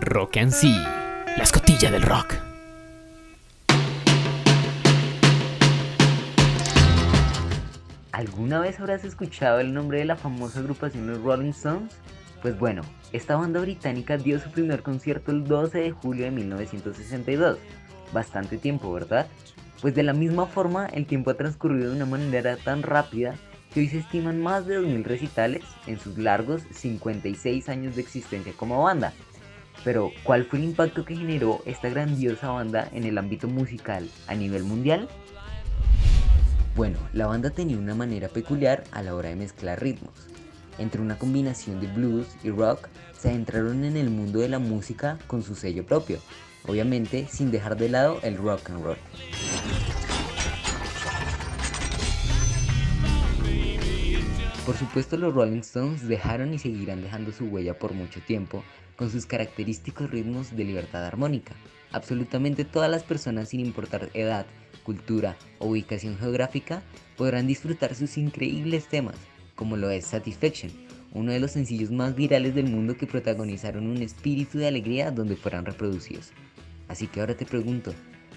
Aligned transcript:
Rock 0.00 0.38
and 0.38 0.50
sí, 0.50 0.74
la 1.36 1.42
escotilla 1.42 1.90
del 1.90 2.00
rock. 2.00 2.32
¿Alguna 8.10 8.60
vez 8.60 8.80
habrás 8.80 9.04
escuchado 9.04 9.60
el 9.60 9.74
nombre 9.74 9.98
de 9.98 10.06
la 10.06 10.16
famosa 10.16 10.60
agrupación 10.60 11.08
Los 11.08 11.20
Rolling 11.22 11.50
Stones? 11.50 11.94
Pues 12.40 12.58
bueno, 12.58 12.80
esta 13.12 13.36
banda 13.36 13.60
británica 13.60 14.16
dio 14.16 14.40
su 14.40 14.50
primer 14.50 14.82
concierto 14.82 15.30
el 15.30 15.44
12 15.44 15.80
de 15.80 15.90
julio 15.90 16.24
de 16.24 16.30
1962. 16.30 17.58
Bastante 18.14 18.56
tiempo, 18.56 18.90
¿verdad? 18.94 19.26
Pues 19.82 19.94
de 19.94 20.04
la 20.04 20.14
misma 20.14 20.46
forma, 20.46 20.86
el 20.86 21.04
tiempo 21.04 21.32
ha 21.32 21.34
transcurrido 21.34 21.90
de 21.90 21.96
una 21.96 22.06
manera 22.06 22.56
tan 22.56 22.82
rápida 22.82 23.34
que 23.74 23.80
hoy 23.80 23.88
se 23.88 23.98
estiman 23.98 24.40
más 24.40 24.66
de 24.66 24.80
2.000 24.80 25.04
recitales 25.04 25.64
en 25.86 26.00
sus 26.00 26.16
largos 26.16 26.62
56 26.70 27.68
años 27.68 27.94
de 27.94 28.00
existencia 28.00 28.54
como 28.56 28.82
banda. 28.82 29.12
Pero, 29.84 30.12
¿cuál 30.22 30.44
fue 30.44 30.58
el 30.58 30.66
impacto 30.66 31.04
que 31.04 31.16
generó 31.16 31.62
esta 31.66 31.88
grandiosa 31.88 32.50
banda 32.50 32.88
en 32.92 33.04
el 33.04 33.18
ámbito 33.18 33.48
musical 33.48 34.08
a 34.26 34.34
nivel 34.34 34.64
mundial? 34.64 35.08
Bueno, 36.74 36.98
la 37.12 37.26
banda 37.26 37.50
tenía 37.50 37.76
una 37.76 37.94
manera 37.94 38.28
peculiar 38.28 38.84
a 38.92 39.02
la 39.02 39.14
hora 39.14 39.28
de 39.28 39.36
mezclar 39.36 39.82
ritmos. 39.82 40.14
Entre 40.78 41.02
una 41.02 41.18
combinación 41.18 41.80
de 41.80 41.86
blues 41.86 42.26
y 42.42 42.50
rock, 42.50 42.88
se 43.18 43.28
adentraron 43.28 43.84
en 43.84 43.96
el 43.96 44.08
mundo 44.08 44.38
de 44.38 44.48
la 44.48 44.58
música 44.58 45.18
con 45.26 45.42
su 45.42 45.54
sello 45.54 45.84
propio, 45.84 46.18
obviamente 46.66 47.28
sin 47.30 47.50
dejar 47.50 47.76
de 47.76 47.88
lado 47.88 48.20
el 48.22 48.36
rock 48.36 48.70
and 48.70 48.84
roll. 48.84 48.96
Por 54.64 54.76
supuesto 54.76 55.16
los 55.16 55.34
Rolling 55.34 55.58
Stones 55.58 56.06
dejaron 56.06 56.54
y 56.54 56.58
seguirán 56.58 57.02
dejando 57.02 57.32
su 57.32 57.46
huella 57.46 57.76
por 57.76 57.94
mucho 57.94 58.20
tiempo 58.20 58.62
con 58.94 59.10
sus 59.10 59.26
característicos 59.26 60.08
ritmos 60.08 60.56
de 60.56 60.62
libertad 60.62 61.04
armónica. 61.04 61.52
Absolutamente 61.90 62.64
todas 62.64 62.88
las 62.88 63.02
personas 63.02 63.48
sin 63.48 63.58
importar 63.58 64.10
edad, 64.14 64.46
cultura 64.84 65.36
o 65.58 65.66
ubicación 65.66 66.16
geográfica 66.16 66.80
podrán 67.16 67.48
disfrutar 67.48 67.96
sus 67.96 68.16
increíbles 68.16 68.86
temas, 68.86 69.16
como 69.56 69.76
lo 69.76 69.90
es 69.90 70.06
Satisfaction, 70.06 70.70
uno 71.12 71.32
de 71.32 71.40
los 71.40 71.50
sencillos 71.50 71.90
más 71.90 72.14
virales 72.14 72.54
del 72.54 72.70
mundo 72.70 72.96
que 72.96 73.08
protagonizaron 73.08 73.88
un 73.88 74.00
espíritu 74.00 74.58
de 74.58 74.68
alegría 74.68 75.10
donde 75.10 75.34
fueran 75.34 75.66
reproducidos. 75.66 76.30
Así 76.86 77.08
que 77.08 77.18
ahora 77.18 77.36
te 77.36 77.46
pregunto, 77.46 77.92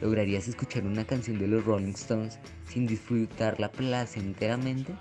¿lograrías 0.00 0.48
escuchar 0.48 0.86
una 0.86 1.04
canción 1.04 1.38
de 1.38 1.46
los 1.46 1.62
Rolling 1.66 1.92
Stones 1.92 2.38
sin 2.66 2.86
disfrutarla 2.86 3.70
placenteramente? 3.70 4.94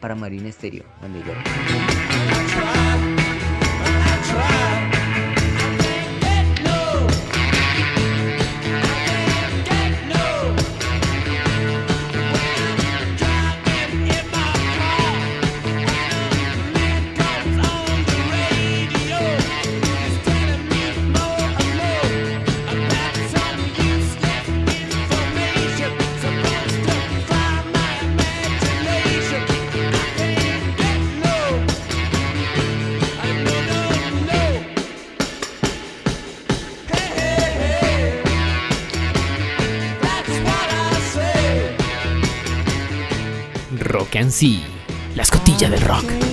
Para 0.00 0.14
Marina 0.14 0.50
Stereo, 0.50 0.84
amigo. 1.02 1.32
Rock 43.90 44.14
and 44.16 44.30
sí, 44.30 44.62
la 45.16 45.22
escotilla 45.22 45.68
del 45.68 45.80
rock. 45.80 46.29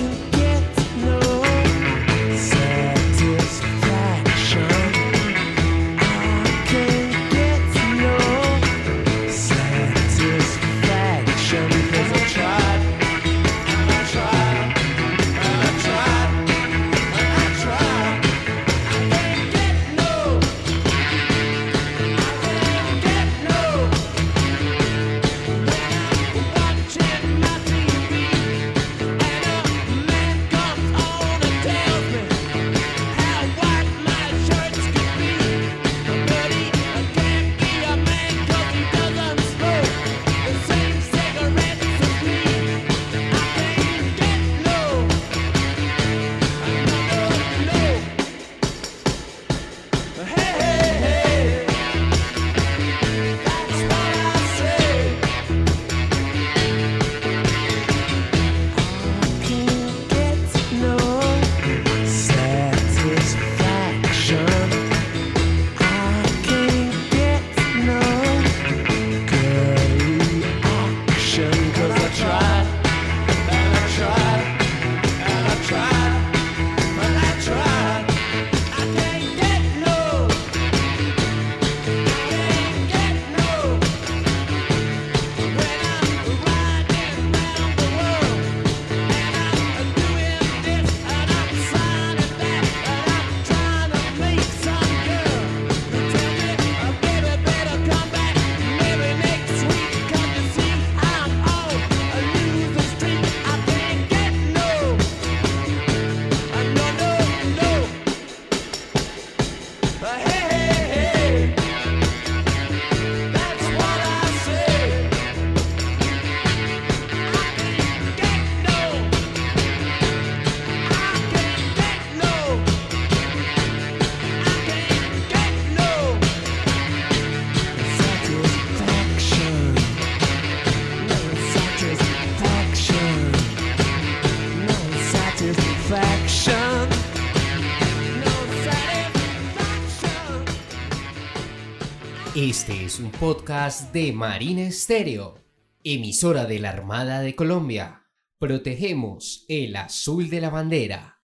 Este 142.40 142.84
es 142.84 143.00
un 143.00 143.10
podcast 143.10 143.92
de 143.92 144.12
Marina 144.12 144.60
Estéreo, 144.62 145.34
emisora 145.82 146.44
de 146.44 146.60
la 146.60 146.70
Armada 146.70 147.18
de 147.18 147.34
Colombia. 147.34 148.04
Protegemos 148.38 149.44
el 149.48 149.74
azul 149.74 150.30
de 150.30 150.40
la 150.40 150.48
bandera. 150.48 151.16